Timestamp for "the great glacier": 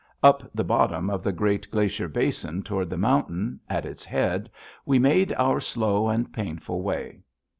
1.23-2.07